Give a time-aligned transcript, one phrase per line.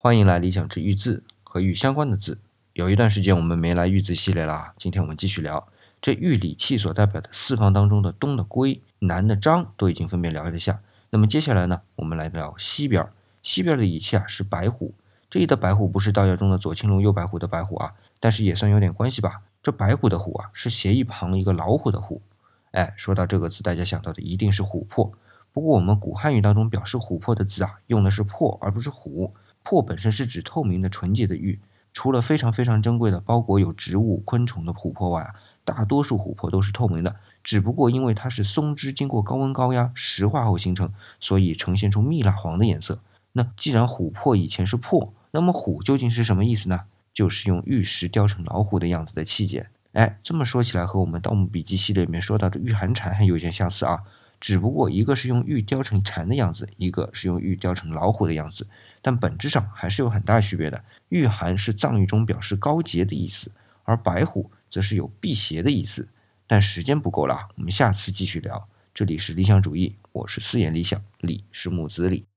[0.00, 2.38] 欢迎来理想之玉字和玉相关的字。
[2.72, 5.66] 有一段时间我们没来玉字系列了，今天我们继续聊
[6.00, 10.80] 这玉理器所代表的四方当中的东的龟、南的张都已经分别聊一下。
[11.10, 13.04] 那么接下来呢，我们来聊西边。
[13.42, 14.94] 西边的仪器啊是白虎，
[15.28, 19.42] 这里的白虎不是道教中的左青龙右白虎的白虎啊，但是也算有点关系吧。
[19.60, 22.22] 这白虎的虎啊是斜一旁一个老虎的虎。
[22.70, 25.10] 哎，说到这个字，大家想到的一定是琥珀。
[25.52, 29.34] 不过我们古汉语当中表示琥珀的字啊，用的是珀而不是虎。
[29.70, 31.60] 珀本身是指透明的、纯洁的玉，
[31.92, 37.16] 除了非常非常珍贵的包裹有植物、昆虫的琥珀外啊，大多数琥珀都是透明的。
[37.44, 42.98] 只不过因为它是松脂经过高温高压石化后形成，所以呈现出蜜蜡黄的颜色。
[43.32, 46.80] 那既然琥珀以前是珀，那么虎究竟是什么意思呢？
[47.12, 49.68] 就是用玉石雕成老虎的样子的器件。
[49.92, 54.00] 哎，这么说起来和我们《盗墓笔记》系列里面说到的玉寒蝉还有点相似啊。
[54.40, 58.66] 只不过一个是用玉雕成蝉的样子，一个是用玉雕成老虎的样子，
[59.02, 60.84] 但本质上还是有很大区别的。
[61.08, 63.50] 玉函是藏语中表示高洁的意思，
[63.82, 66.08] 而白虎则是有辟邪的意思。
[66.46, 68.68] 但时间不够了，我们下次继续聊。
[68.94, 72.27] 这里是理想主义，我是四眼理想，李是木子李。